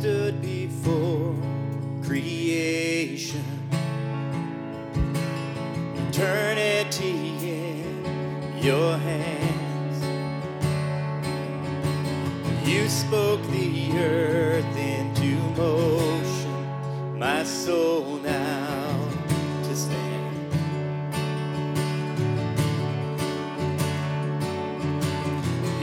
stood 0.00 0.40
before 0.40 1.34
creation, 2.02 3.44
eternity 6.08 7.36
in 7.42 8.62
your 8.62 8.96
hands. 8.96 9.98
You 12.66 12.88
spoke 12.88 13.42
the 13.50 13.92
earth 13.98 14.74
into 14.74 15.36
motion, 15.58 17.18
my 17.18 17.44
soul 17.44 18.16
now 18.22 19.06
to 19.64 19.76
stand. 19.76 20.54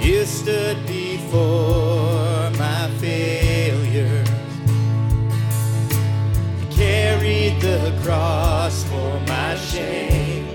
You 0.01 0.25
stood 0.25 0.87
before 0.87 1.96
cross 8.07 8.85
for 8.85 9.19
my 9.27 9.53
shame. 9.55 10.47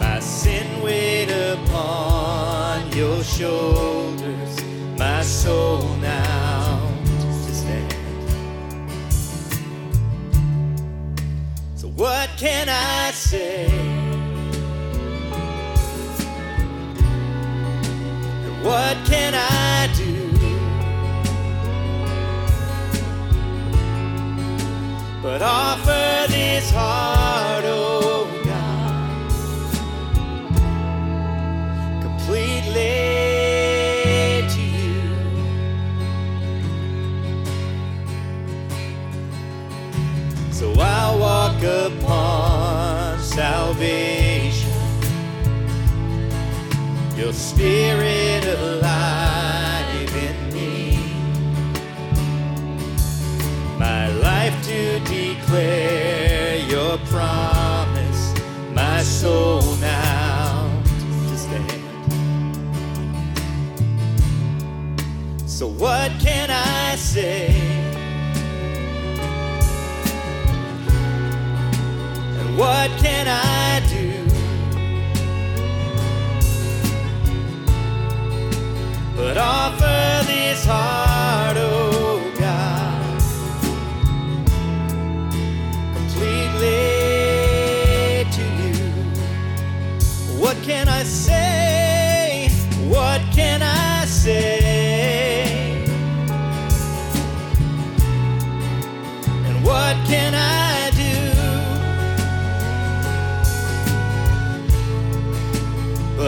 My 0.00 0.18
sin 0.18 0.82
weighed 0.82 1.30
upon 1.30 2.90
your 2.90 3.22
shoulders, 3.22 4.52
my 4.98 5.22
soul 5.22 5.86
now 5.98 6.90
to 7.04 7.54
stand. 7.54 7.94
So, 11.76 11.86
what 11.86 12.28
can 12.36 12.68
I 12.68 13.12
say? 13.12 13.45
So 40.58 40.72
I'll 40.78 41.18
walk 41.18 41.62
upon 41.62 43.18
salvation 43.18 44.72
your 47.14 47.34
spirit 47.34 48.42
alive 48.46 50.16
in 50.16 50.54
me. 50.54 50.96
My 53.78 54.08
life 54.08 54.56
to 54.64 54.98
declare 55.00 56.56
your 56.56 56.96
promise, 57.12 58.34
my 58.72 59.02
soul 59.02 59.60
now 59.76 60.70
to 61.28 61.36
stand. 61.36 61.82
So, 65.44 65.66
what 65.66 66.12
can 66.18 66.50
I 66.50 66.96
say? 66.96 67.76
What 72.56 72.90
can 72.98 73.26
I 73.28 73.80
do? 73.88 74.26
but 79.16 79.38
offer 79.38 80.26
this 80.26 80.64
heart, 80.66 81.05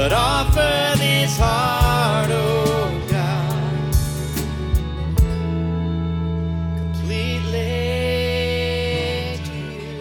But 0.00 0.12
offer 0.12 0.94
this 0.96 1.36
heart, 1.36 2.30
oh 2.30 3.02
God, 3.10 3.92
completely 6.76 7.50
to 9.44 9.54
you. 9.74 9.98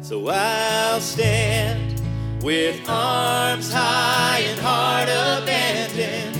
So 0.00 0.28
I'll 0.28 1.00
stand 1.00 2.00
with 2.40 2.88
arms 2.88 3.72
high 3.72 4.44
and 4.46 4.60
heart 4.60 5.08
abandoned 5.08 6.38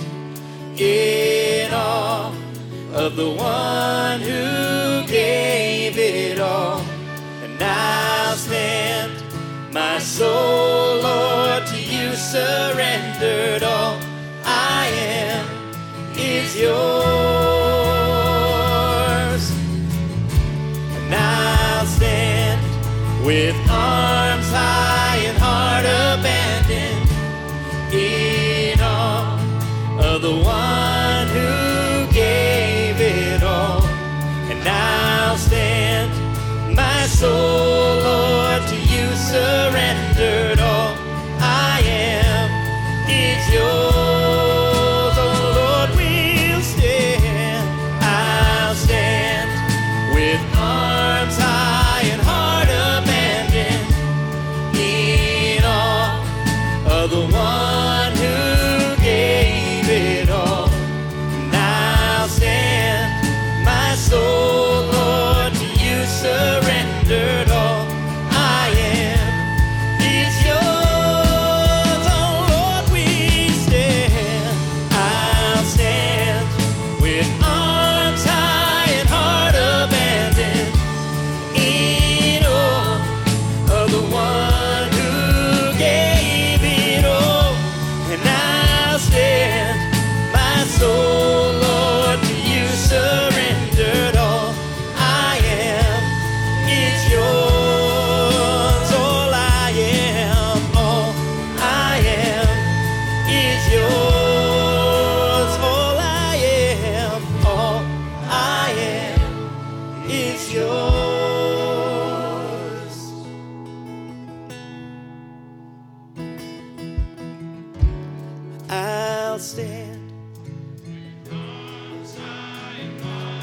in 0.81 1.75
awe 1.75 2.33
of 2.93 3.17
the 3.17 3.31
one 3.31 4.21
who 4.21 5.05
gave 5.09 5.99
it 5.99 6.39
all. 6.39 6.92
My 9.73 9.99
soul, 10.01 11.01
Lord, 11.01 11.67
to 11.69 11.77
you 11.77 12.15
surrendered. 12.15 13.63
All 13.63 13.99
I 14.45 14.87
am 14.87 15.47
is 16.15 16.55
yours. 16.55 16.73
And 20.95 21.15
I'll 21.15 21.87
stand 21.87 22.61
with 23.25 23.57
arms 23.71 23.92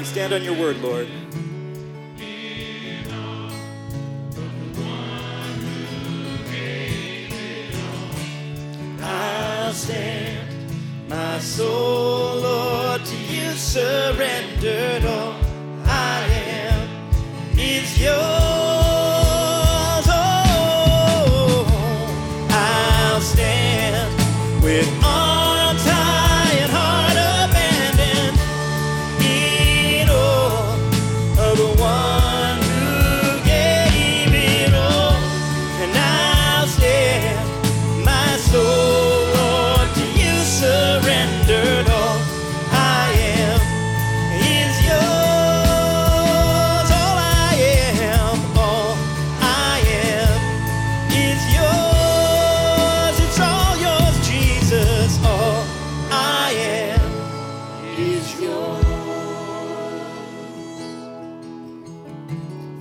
We 0.00 0.06
stand 0.06 0.32
on 0.32 0.42
your 0.42 0.54
word, 0.54 0.78
Lord. 0.78 1.06
I'll 9.02 9.72
stand. 9.74 10.48
My 11.06 11.38
soul, 11.40 12.40
Lord, 12.40 13.04
to 13.04 13.14
you 13.14 13.50
surrendered. 13.50 14.99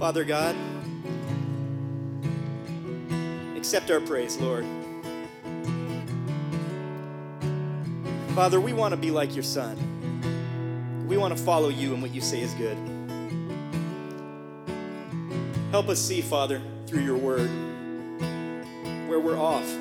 Father 0.10 0.24
God, 0.24 0.56
accept 3.56 3.92
our 3.92 4.02
praise, 4.02 4.38
Lord. 4.38 4.66
Father, 8.34 8.60
we 8.60 8.74
want 8.74 8.92
to 8.94 8.98
be 8.98 9.12
like 9.12 9.36
your 9.36 9.44
Son. 9.44 9.78
We 11.08 11.16
want 11.16 11.38
to 11.38 11.44
follow 11.44 11.70
you 11.70 11.94
and 11.94 12.02
what 12.02 12.12
you 12.12 12.22
say 12.22 12.42
is 12.42 12.56
good. 12.56 12.76
Help 15.70 15.90
us 15.90 16.00
see, 16.00 16.22
Father, 16.22 16.60
through 16.88 17.04
your 17.04 17.18
word, 17.18 17.52
where 19.08 19.20
we're 19.20 19.38
off. 19.38 19.72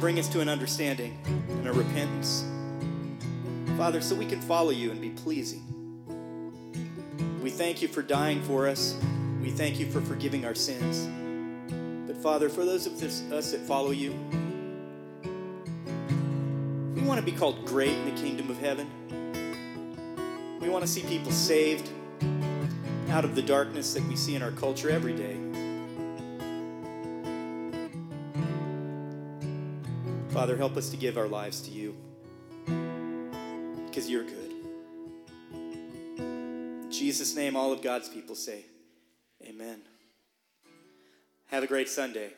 Bring 0.00 0.18
us 0.18 0.28
to 0.28 0.40
an 0.40 0.48
understanding 0.48 1.18
and 1.50 1.68
a 1.68 1.72
repentance. 1.74 2.46
Father, 3.76 4.00
so 4.00 4.14
we 4.14 4.24
can 4.24 4.40
follow 4.40 4.70
you 4.70 4.90
and 4.90 5.02
be 5.02 5.10
pleasing. 5.10 5.71
We 7.42 7.50
thank 7.50 7.82
you 7.82 7.88
for 7.88 8.02
dying 8.02 8.40
for 8.42 8.68
us. 8.68 8.96
We 9.42 9.50
thank 9.50 9.80
you 9.80 9.90
for 9.90 10.00
forgiving 10.00 10.44
our 10.44 10.54
sins. 10.54 11.08
But 12.06 12.16
Father, 12.22 12.48
for 12.48 12.64
those 12.64 12.86
of 12.86 13.00
this, 13.00 13.22
us 13.32 13.50
that 13.50 13.62
follow 13.62 13.90
you, 13.90 14.12
we 16.94 17.02
want 17.02 17.18
to 17.18 17.26
be 17.26 17.32
called 17.32 17.64
great 17.66 17.90
in 17.90 18.14
the 18.14 18.20
kingdom 18.22 18.48
of 18.48 18.58
heaven. 18.58 18.88
We 20.60 20.68
want 20.68 20.84
to 20.84 20.90
see 20.90 21.02
people 21.02 21.32
saved 21.32 21.90
out 23.08 23.24
of 23.24 23.34
the 23.34 23.42
darkness 23.42 23.92
that 23.94 24.04
we 24.04 24.14
see 24.14 24.36
in 24.36 24.42
our 24.42 24.52
culture 24.52 24.88
every 24.88 25.16
day. 25.16 25.36
Father, 30.28 30.56
help 30.56 30.76
us 30.76 30.90
to 30.90 30.96
give 30.96 31.18
our 31.18 31.26
lives 31.26 31.60
to 31.62 31.72
you 31.72 31.96
because 33.86 34.08
you're 34.08 34.22
good. 34.22 34.51
Jesus' 36.92 37.34
name, 37.34 37.56
all 37.56 37.72
of 37.72 37.82
God's 37.82 38.08
people 38.08 38.34
say, 38.34 38.64
Amen. 39.42 39.82
Have 41.48 41.64
a 41.64 41.66
great 41.66 41.88
Sunday. 41.88 42.30